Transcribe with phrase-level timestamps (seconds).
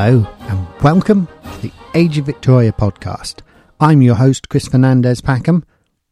[0.00, 3.40] Hello, and welcome to the Age of Victoria podcast.
[3.80, 5.64] I'm your host, Chris Fernandez Packham.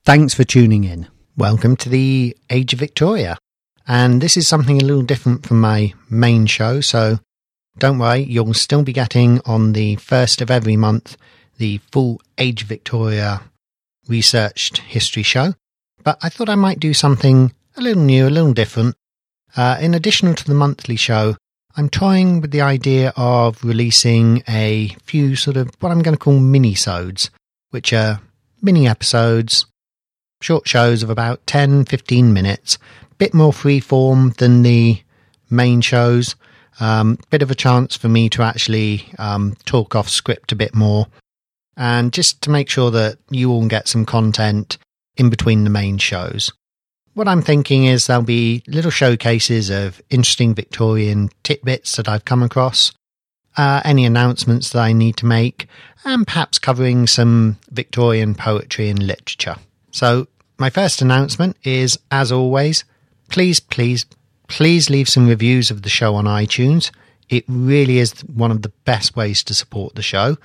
[0.05, 1.07] Thanks for tuning in.
[1.36, 3.39] Welcome to the Age of Victoria.
[3.86, 7.21] And this is something a little different from my main show, so
[7.79, 11.16] don't worry, you'll still be getting on the first of every month
[11.59, 13.41] the full Age of Victoria
[14.09, 15.55] researched history show.
[16.03, 18.96] But I thought I might do something a little new, a little different.
[19.57, 21.37] Uh, in addition to the monthly show,
[21.79, 26.18] I'm toying with the idea of releasing a few sort of what I'm going to
[26.18, 27.29] call mini-sodes,
[27.68, 28.22] which are
[28.62, 29.67] mini episodes,
[30.40, 32.78] short shows of about 10, 15 minutes,
[33.19, 35.03] bit more free form than the
[35.50, 36.34] main shows.
[36.81, 40.75] Um, bit of a chance for me to actually um, talk off script a bit
[40.75, 41.08] more,
[41.77, 44.78] and just to make sure that you all get some content
[45.19, 46.53] in between the main shows
[47.16, 52.42] what I'm thinking is there'll be little showcases of interesting Victorian tidbits that I've come
[52.42, 52.92] across,
[53.56, 55.67] uh, any announcements that I need to make,
[56.05, 59.56] and perhaps covering some Victorian poetry and literature.
[59.92, 62.84] So, my first announcement is, as always,
[63.30, 64.05] please, please,
[64.48, 66.91] please leave some reviews of the show on iTunes.
[67.30, 70.36] It really is one of the best ways to support the show.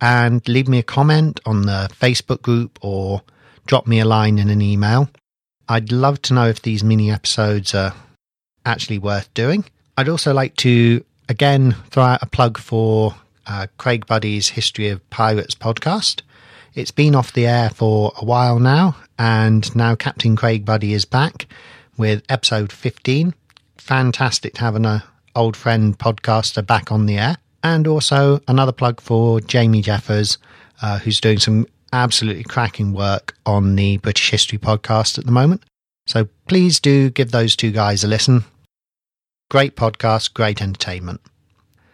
[0.00, 3.22] And leave me a comment on the Facebook group or
[3.66, 5.10] drop me a line in an email.
[5.68, 7.94] I'd love to know if these mini episodes are
[8.64, 9.64] actually worth doing.
[9.96, 13.14] I'd also like to again throw out a plug for
[13.46, 16.22] uh, Craig Buddy's History of Pirates podcast.
[16.74, 21.04] It's been off the air for a while now, and now Captain Craig Buddy is
[21.04, 21.46] back
[21.96, 23.34] with episode 15.
[23.76, 25.00] Fantastic have an uh,
[25.34, 27.36] old friend podcaster back on the air.
[27.62, 30.38] And also another plug for Jamie Jeffers,
[30.82, 35.62] uh, who's doing some absolutely cracking work on the British History podcast at the moment.
[36.06, 38.44] So please do give those two guys a listen.
[39.48, 41.20] Great podcast, great entertainment.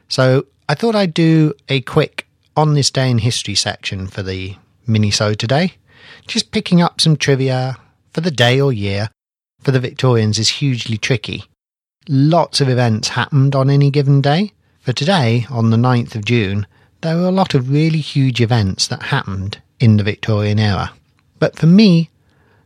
[0.09, 4.57] So I thought I'd do a quick on this day in history section for the
[4.87, 5.75] mini-so today.
[6.27, 7.77] Just picking up some trivia
[8.13, 9.11] for the day or year
[9.61, 11.45] for the Victorians is hugely tricky.
[12.09, 14.53] Lots of events happened on any given day.
[14.81, 16.67] For today, on the 9th of June,
[17.03, 20.93] there were a lot of really huge events that happened in the Victorian era.
[21.39, 22.11] But for me,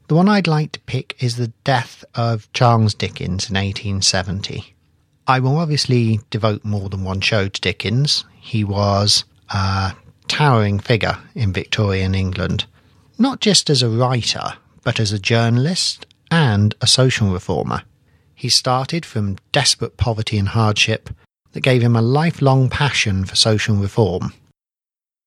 [0.09, 4.75] the one I'd like to pick is the death of Charles Dickens in 1870.
[5.27, 8.25] I will obviously devote more than one show to Dickens.
[8.41, 9.95] He was a
[10.29, 12.67] towering figure in Victorian England,
[13.19, 17.83] not just as a writer, but as a journalist and a social reformer.
[18.35, 21.09] He started from desperate poverty and hardship
[21.53, 24.35] that gave him a lifelong passion for social reform.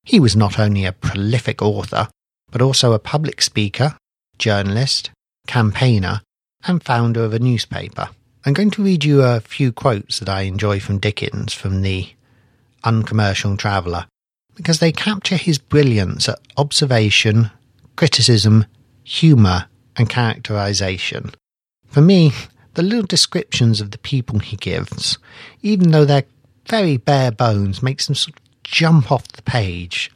[0.08, 2.08] He was not only a prolific author,
[2.50, 3.98] but also a public speaker,
[4.40, 5.12] journalist,
[5.48, 6.22] campaigner,
[6.66, 8.08] and founder of a newspaper.
[8.46, 12.08] I'm going to read you a few quotes that I enjoy from Dickens from the
[12.86, 14.06] Uncommercial Traveller,
[14.56, 17.52] because they capture his brilliance at observation,
[17.98, 18.66] criticism,
[19.04, 19.66] humour,
[19.98, 21.34] and characterisation.
[21.86, 22.32] For me,
[22.76, 25.18] the little descriptions of the people he gives,
[25.62, 26.24] even though they're
[26.66, 30.12] very bare bones, makes them sort of jump off the page.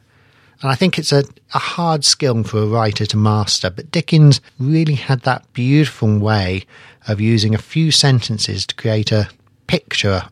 [0.60, 1.24] And I think it's a,
[1.54, 6.64] a hard skill for a writer to master, but Dickens really had that beautiful way
[7.08, 9.28] of using a few sentences to create a
[9.66, 10.28] picture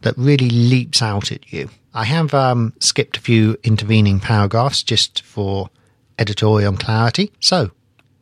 [0.00, 1.68] that really leaps out at you.
[1.92, 5.68] I have um, skipped a few intervening paragraphs just for
[6.18, 7.32] editorial clarity.
[7.40, 7.72] So,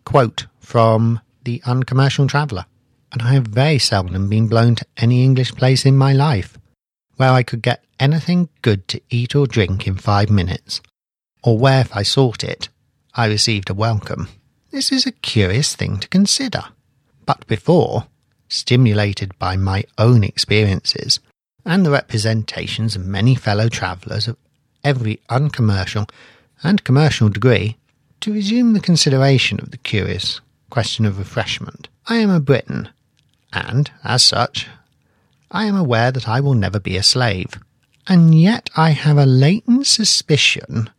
[0.05, 2.65] quote from The Uncommercial Traveller.
[3.13, 6.59] And I have very seldom been blown to any English place in my life
[7.17, 10.81] where I could get anything good to eat or drink in five minutes,
[11.43, 12.69] or where if I sought it,
[13.15, 14.29] I received a welcome.
[14.71, 16.65] This is a curious thing to consider.
[17.25, 18.07] But before,
[18.49, 21.19] stimulated by my own experiences
[21.65, 24.37] and the representations of many fellow travellers of
[24.85, 26.07] every uncommercial
[26.63, 27.77] and commercial degree,
[28.21, 30.41] to resume the consideration of the curious
[30.71, 32.89] question of refreshment, I am a Briton,
[33.53, 34.69] and, as such,
[35.51, 37.59] I am aware that I will never be a slave
[38.07, 40.91] and yet I have a latent suspicion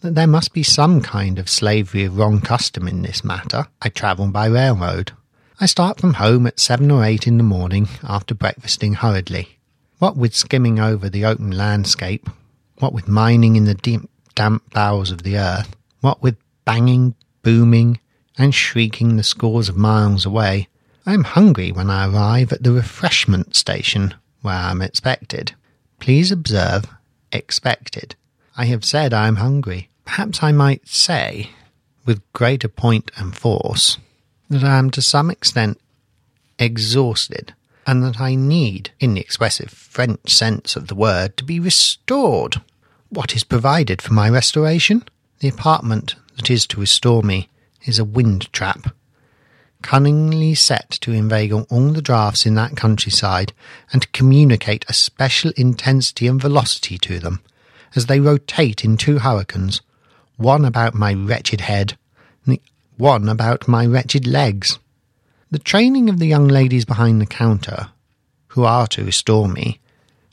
[0.00, 3.66] that there must be some kind of slavery of wrong custom in this matter.
[3.80, 5.12] I travel by railroad.
[5.60, 9.58] I start from home at seven or eight in the morning after breakfasting hurriedly.
[9.98, 12.28] What with skimming over the open landscape,
[12.78, 14.02] what with mining in the deep,
[14.34, 18.00] damp bowels of the earth, what with banging, booming,
[18.36, 20.68] and shrieking the scores of miles away,
[21.08, 25.54] I am hungry when I arrive at the refreshment station where I am expected.
[26.00, 26.86] Please observe
[27.30, 28.16] expected.
[28.56, 29.88] I have said I am hungry.
[30.04, 31.50] Perhaps I might say,
[32.04, 33.98] with greater point and force,
[34.50, 35.80] that I am to some extent
[36.58, 37.54] exhausted
[37.86, 42.60] and that I need, in the expressive French sense of the word, to be restored.
[43.10, 45.04] What is provided for my restoration?
[45.38, 47.48] The apartment that is to restore me
[47.84, 48.92] is a wind trap,
[49.86, 53.52] cunningly set to inveigle all the draughts in that countryside
[53.92, 57.40] and to communicate a special intensity and velocity to them
[57.94, 59.80] as they rotate in two hurricanes,
[60.38, 61.96] one about my wretched head,
[62.44, 62.60] and the
[62.96, 64.80] one about my wretched legs.
[65.52, 67.90] The training of the young ladies behind the counter,
[68.48, 69.78] who are to restore me,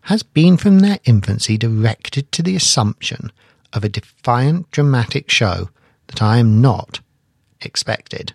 [0.01, 3.31] has been from their infancy directed to the assumption
[3.71, 5.69] of a defiant dramatic show
[6.07, 7.01] that I am not
[7.61, 8.33] expected.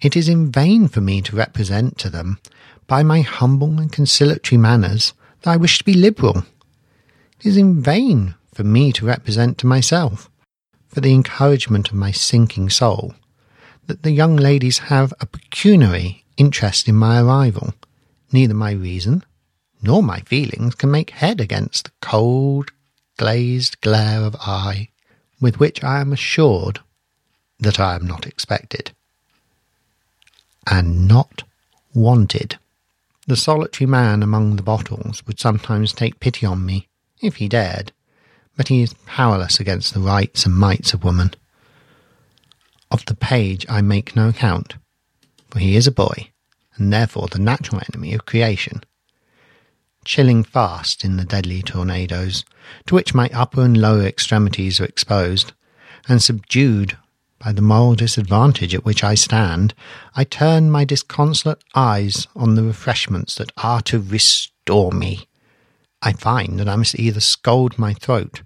[0.00, 2.38] It is in vain for me to represent to them,
[2.86, 5.12] by my humble and conciliatory manners,
[5.42, 6.44] that I wish to be liberal.
[7.40, 10.30] It is in vain for me to represent to myself,
[10.86, 13.14] for the encouragement of my sinking soul,
[13.88, 17.74] that the young ladies have a pecuniary interest in my arrival.
[18.32, 19.24] Neither my reason
[19.82, 22.70] nor my feelings can make head against the cold,
[23.16, 24.88] glazed glare of eye
[25.40, 26.80] with which I am assured
[27.60, 28.92] that I am not expected
[30.70, 31.42] and not
[31.94, 32.58] wanted.
[33.26, 36.88] The solitary man among the bottles would sometimes take pity on me,
[37.20, 37.92] if he dared,
[38.56, 41.32] but he is powerless against the rights and mights of woman.
[42.90, 44.76] Of the page I make no account,
[45.50, 46.30] for he is a boy,
[46.76, 48.82] and therefore the natural enemy of creation.
[50.04, 52.44] Chilling fast in the deadly tornadoes,
[52.86, 55.52] to which my upper and lower extremities are exposed,
[56.08, 56.96] and subdued
[57.38, 59.74] by the moral disadvantage at which I stand,
[60.14, 65.26] I turn my disconsolate eyes on the refreshments that are to restore me.
[66.02, 68.42] I find that I must either scold my throat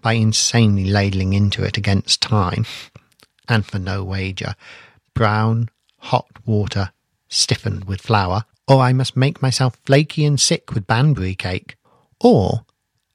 [0.00, 2.66] by insanely ladling into it against time,
[3.48, 4.54] and for no wager,
[5.14, 6.92] brown, hot water
[7.28, 11.76] stiffened with flour, or I must make myself flaky and sick with Banbury cake,
[12.20, 12.64] or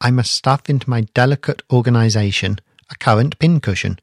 [0.02, 4.00] I must stuff into my delicate organisation a currant pincushion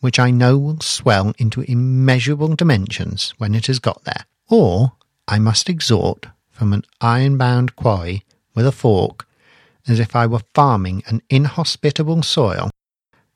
[0.00, 4.92] which I know will swell into immeasurable dimensions when it has got there, or
[5.26, 8.24] I must exhort from an iron-bound quarry
[8.54, 9.26] with a fork,
[9.86, 12.70] as if I were farming an inhospitable soil,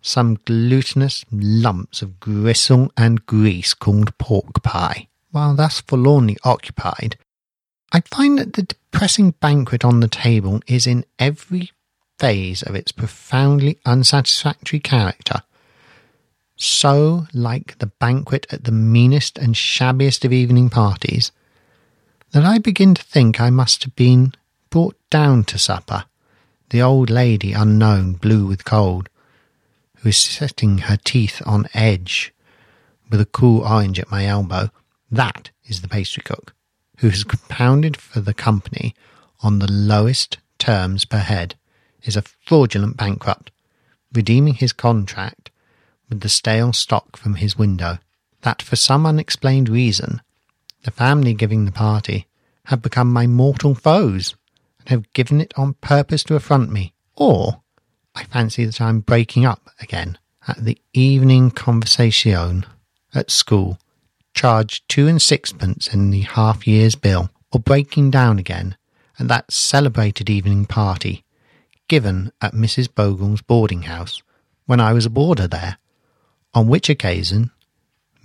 [0.00, 5.08] some glutinous lumps of gristle and grease called pork pie.
[5.30, 7.16] While thus forlornly occupied,
[7.92, 11.70] I find that the depressing banquet on the table is in every
[12.18, 15.42] phase of its profoundly unsatisfactory character
[16.56, 21.32] so like the banquet at the meanest and shabbiest of evening parties,
[22.32, 24.32] that I begin to think I must have been
[24.70, 26.04] brought down to supper,
[26.70, 29.08] the old lady unknown, blue with cold,
[29.98, 32.32] who is setting her teeth on edge
[33.10, 34.70] with a cool orange at my elbow.
[35.10, 36.54] That is the pastry cook,
[36.98, 38.94] who has compounded for the company
[39.42, 41.54] on the lowest terms per head,
[42.02, 43.50] is a fraudulent bankrupt,
[44.12, 45.50] redeeming his contract
[46.12, 47.98] with the stale stock from his window,
[48.42, 50.20] that for some unexplained reason,
[50.82, 52.26] the family giving the party
[52.66, 54.34] have become my mortal foes
[54.78, 57.62] and have given it on purpose to affront me, or
[58.14, 62.66] I fancy that I am breaking up again at the evening conversation
[63.14, 63.78] at school,
[64.34, 68.76] charged two and sixpence in the half year's bill, or breaking down again
[69.18, 71.24] at that celebrated evening party
[71.88, 72.94] given at Mrs.
[72.94, 74.22] Bogle's boarding house
[74.66, 75.78] when I was a boarder there,
[76.54, 77.50] on which occasion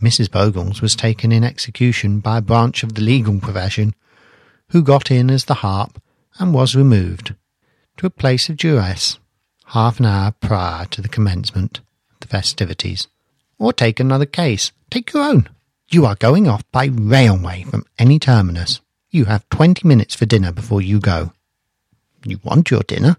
[0.01, 0.29] Mrs.
[0.29, 3.95] Bogles was taken in execution by a branch of the legal profession,
[4.69, 6.01] who got in as the harp
[6.37, 7.33] and was removed
[7.97, 9.17] to a place of duress
[9.67, 13.07] half an hour prior to the commencement of the festivities.
[13.57, 14.71] Or take another case.
[14.89, 15.49] Take your own.
[15.89, 18.81] You are going off by railway from any terminus.
[19.09, 21.33] You have twenty minutes for dinner before you go.
[22.23, 23.17] You want your dinner,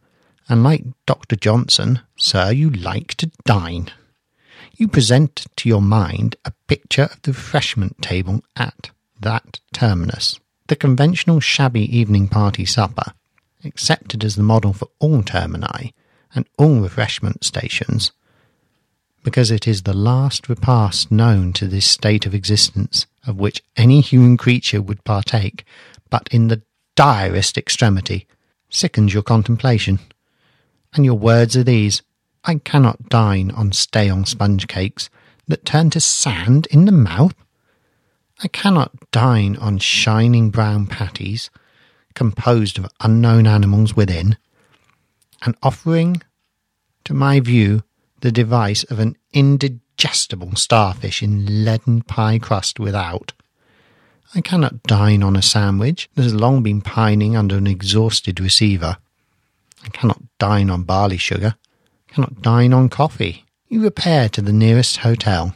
[0.48, 1.36] and like Dr.
[1.36, 3.90] Johnson, sir, you like to dine
[4.76, 10.38] you present to your mind a picture of the refreshment table at that terminus.
[10.68, 13.12] The conventional shabby evening party supper,
[13.64, 15.94] accepted as the model for all termini
[16.34, 18.12] and all refreshment stations,
[19.24, 24.00] because it is the last repast known to this state of existence of which any
[24.00, 25.64] human creature would partake,
[26.08, 26.62] but in the
[26.96, 28.26] direst extremity,
[28.70, 29.98] sickens your contemplation.
[30.94, 32.02] And your words are these
[32.48, 35.10] I cannot dine on stale sponge cakes
[35.48, 37.34] that turn to sand in the mouth.
[38.42, 41.50] I cannot dine on shining brown patties
[42.14, 44.38] composed of unknown animals within,
[45.42, 46.22] and offering
[47.04, 47.82] to my view
[48.22, 53.34] the device of an indigestible starfish in leaden pie crust without.
[54.34, 58.96] I cannot dine on a sandwich that has long been pining under an exhausted receiver.
[59.84, 61.54] I cannot dine on barley sugar.
[62.08, 63.44] Cannot dine on coffee.
[63.68, 65.54] You repair to the nearest hotel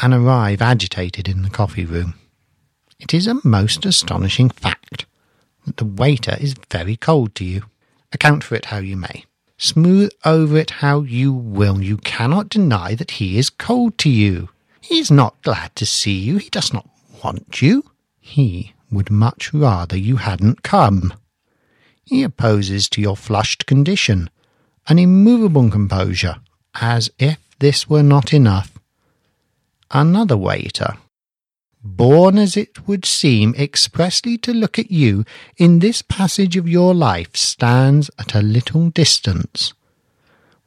[0.00, 2.14] and arrive agitated in the coffee room.
[3.00, 5.06] It is a most astonishing fact
[5.66, 7.64] that the waiter is very cold to you.
[8.12, 9.24] Account for it how you may.
[9.56, 14.48] Smooth over it how you will, you cannot deny that he is cold to you.
[14.80, 16.38] He is not glad to see you.
[16.38, 16.88] He does not
[17.22, 17.84] want you.
[18.20, 21.12] He would much rather you hadn't come.
[22.04, 24.30] He opposes to your flushed condition
[24.88, 26.36] an immovable composure,
[26.80, 28.78] as if this were not enough.
[29.90, 30.96] Another waiter,
[31.82, 35.24] born as it would seem expressly to look at you
[35.56, 39.72] in this passage of your life, stands at a little distance,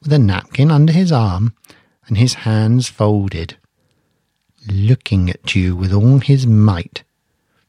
[0.00, 1.54] with a napkin under his arm
[2.06, 3.56] and his hands folded,
[4.68, 7.02] looking at you with all his might.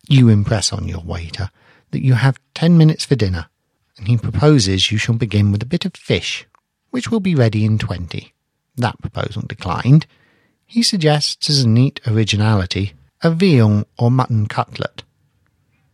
[0.08, 1.50] You impress on your waiter
[1.92, 3.48] that you have ten minutes for dinner,
[3.98, 6.46] and he proposes you shall begin with a bit of fish,
[6.90, 8.34] which will be ready in twenty.
[8.76, 10.06] That proposal declined.
[10.66, 15.04] He suggests as a neat originality a veal or mutton cutlet.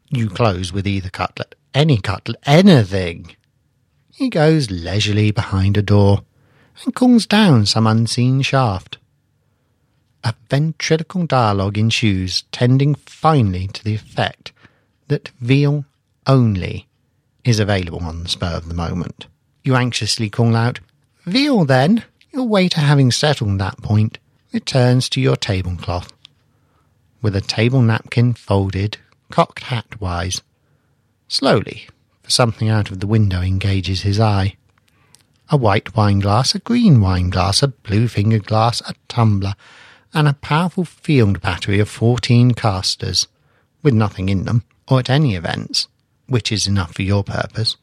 [0.09, 3.35] You close with either cutlet, any cutlet, anything.
[4.11, 6.23] He goes leisurely behind a door
[6.83, 8.97] and calls down some unseen shaft.
[10.23, 14.51] A ventriloquial dialogue ensues, tending finally to the effect
[15.07, 15.85] that veal
[16.25, 16.88] only
[17.43, 19.27] is available on the spur of the moment.
[19.63, 20.79] You anxiously call out,
[21.25, 22.03] Veal, then!
[22.31, 24.19] Your waiter, having settled that point,
[24.53, 26.13] returns to your tablecloth,
[27.21, 28.97] with a table napkin folded,
[29.31, 30.41] cocked hat wise.
[31.27, 31.87] Slowly,
[32.23, 34.55] for something out of the window engages his eye.
[35.49, 39.55] A white wine glass, a green wine glass, a blue finger glass, a tumbler,
[40.13, 43.27] and a powerful field battery of fourteen casters,
[43.81, 45.87] with nothing in them, or at any events,
[46.29, 47.75] which is enough for your purpose,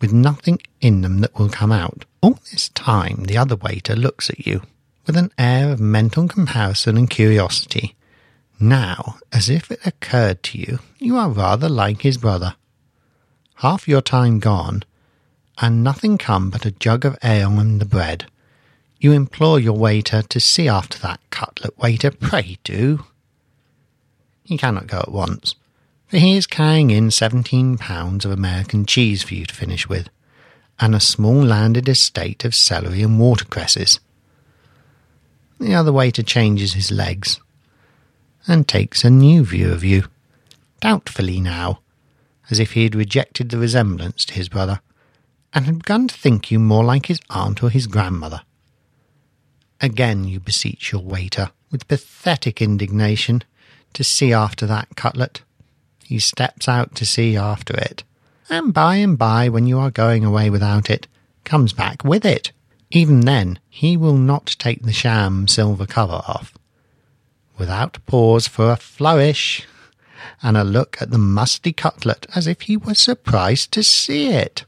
[0.00, 2.04] with nothing in them that will come out.
[2.20, 4.62] All this time the other waiter looks at you
[5.06, 7.96] with an air of mental comparison and curiosity.
[8.60, 12.54] Now, as if it occurred to you, you are rather like his brother.
[13.56, 14.84] Half your time gone,
[15.60, 18.26] and nothing come but a jug of ale and the bread.
[19.00, 21.76] You implore your waiter to see after that cutlet.
[21.76, 23.04] Waiter, pray do.
[24.44, 25.56] He cannot go at once,
[26.12, 30.10] for he is carrying in seventeen pounds of American cheese for you to finish with,
[30.78, 33.98] and a small landed estate of celery and watercresses.
[35.58, 37.40] The other waiter changes his legs
[38.46, 40.04] and takes a new view of you,
[40.82, 41.80] doubtfully now,
[42.50, 44.82] as if he had rejected the resemblance to his brother,
[45.54, 48.42] and had begun to think you more like his aunt or his grandmother.
[49.80, 53.44] Again you beseech your waiter, with pathetic indignation,
[53.94, 55.40] to see after that cutlet.
[56.04, 58.04] He steps out to see after it,
[58.50, 61.06] and by and by, when you are going away without it,
[61.44, 62.52] comes back with it.
[62.90, 66.52] Even then, he will not take the sham silver cover off.
[67.56, 69.66] Without pause for a flourish
[70.42, 74.64] and a look at the musty cutlet as if he were surprised to see it.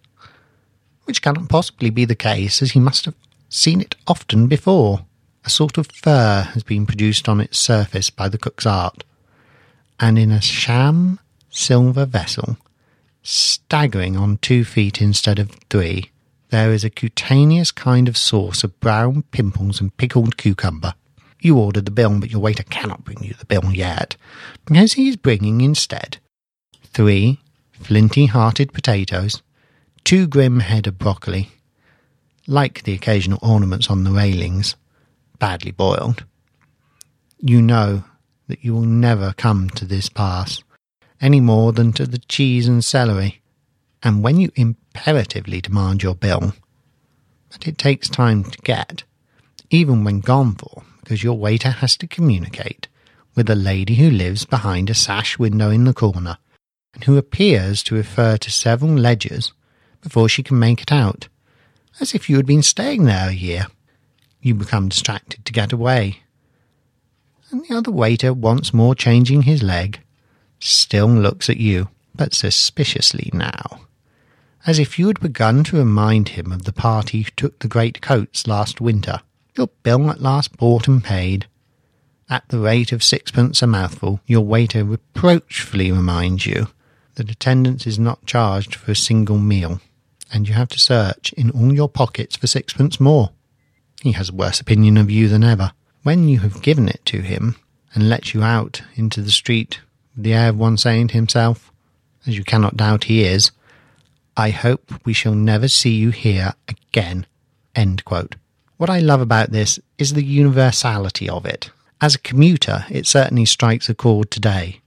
[1.05, 3.15] Which cannot possibly be the case, as he must have
[3.51, 5.05] seen it often before.
[5.45, 9.05] A sort of fur has been produced on its surface by the cook's art,
[10.01, 11.19] and in a sham
[11.55, 12.59] silver vessel,
[13.23, 16.11] staggering on two feet instead of three,
[16.51, 20.95] there is a cutaneous kind of sauce of brown pimples and pickled cucumber.
[21.41, 24.17] You ordered the bill, but your waiter cannot bring you the bill yet,
[24.65, 26.19] because he is bringing instead
[26.83, 27.41] three
[27.73, 29.43] flinty hearted potatoes,
[30.05, 31.51] two grim head of broccoli,
[32.47, 34.75] like the occasional ornaments on the railings,
[35.39, 36.25] badly boiled.
[37.39, 38.05] You know
[38.49, 40.63] that you will never come to this pass
[41.25, 43.41] any more than to the cheese and celery
[44.05, 46.53] and when you imperatively demand your bill,
[47.51, 49.03] but it takes time to get,
[49.71, 52.87] even when gone for, because your waiter has to communicate
[53.35, 56.37] with a lady who lives behind a sash window in the corner,
[56.93, 59.55] and who appears to refer to several ledgers
[60.03, 61.29] before she can make it out,
[61.99, 63.67] as if you had been staying there a year.
[64.43, 66.21] You become distracted to get away.
[67.51, 70.04] And the other waiter, once more changing his leg,
[70.65, 73.81] still looks at you, but suspiciously now
[74.67, 78.01] as if you had begun to remind him of the party who took the great
[78.01, 79.21] coats last winter.
[79.57, 81.47] Your bill at last bought and paid.
[82.31, 86.69] At the rate of sixpence a mouthful, your waiter reproachfully reminds you
[87.17, 89.81] that attendance is not charged for a single meal,
[90.33, 93.31] and you have to search in all your pockets for sixpence more.
[94.03, 95.73] He has a worse opinion of you than ever.
[96.03, 97.57] When you have given it to him,
[97.95, 99.81] and let you out into the street
[100.17, 101.73] the air of one saying to himself,
[102.27, 103.51] as you cannot doubt he is,
[104.37, 107.27] I hope we shall never see you here again.
[107.75, 108.37] End quote.
[108.77, 111.71] What I love about this is the universality of it.
[112.01, 114.81] As a commuter, it certainly strikes a chord today.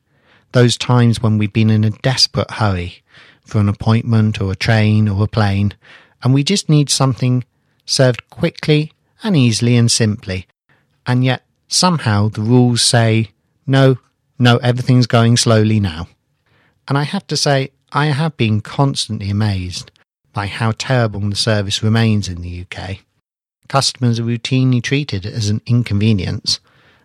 [0.51, 3.03] Those times when we've been in a desperate hurry
[3.45, 5.73] for an appointment or a train or a plane,
[6.23, 7.45] and we just need something
[7.85, 8.91] served quickly
[9.23, 10.47] and easily and simply.
[11.05, 13.31] And yet, somehow, the rules say,
[13.65, 13.97] no,
[14.39, 16.07] no, everything's going slowly now.
[16.87, 19.91] And I have to say, I have been constantly amazed
[20.33, 22.99] by how terrible the service remains in the UK.
[23.67, 26.59] Customers are routinely treated as an inconvenience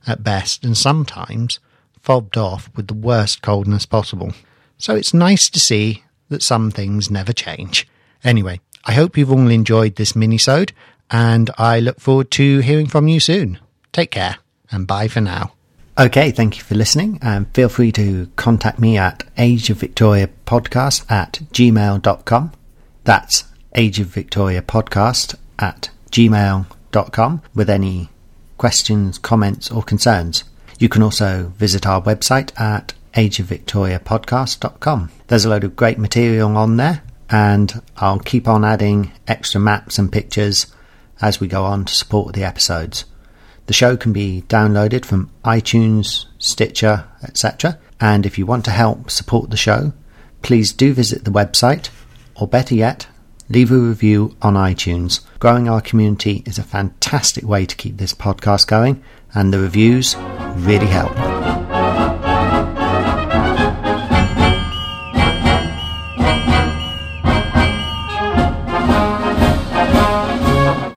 [0.06, 1.58] at best and sometimes
[2.00, 4.32] fobbed off with the worst coldness possible.
[4.78, 7.88] So it's nice to see that some things never change.
[8.24, 10.72] Anyway, I hope you've all enjoyed this mini-sode
[11.10, 13.58] and I look forward to hearing from you soon.
[13.92, 14.38] Take care
[14.70, 15.52] and bye for now.
[15.98, 17.18] Okay, thank you for listening.
[17.20, 22.52] And feel free to contact me at Age of Victoria Podcast at gmail.com.
[23.04, 23.44] That's
[23.74, 28.08] Age of Victoria Podcast at gmail.com with any
[28.56, 30.44] questions, comments, or concerns.
[30.78, 35.10] You can also visit our website at ageofvictoriapodcast.com.
[35.26, 39.98] There's a load of great material on there, and I'll keep on adding extra maps
[39.98, 40.66] and pictures
[41.20, 43.04] as we go on to support the episodes.
[43.66, 47.78] The show can be downloaded from iTunes, Stitcher, etc.
[48.00, 49.92] And if you want to help support the show,
[50.42, 51.88] please do visit the website,
[52.34, 53.06] or better yet,
[53.48, 55.20] leave a review on iTunes.
[55.38, 59.02] Growing our community is a fantastic way to keep this podcast going,
[59.34, 60.16] and the reviews
[60.56, 61.41] really help.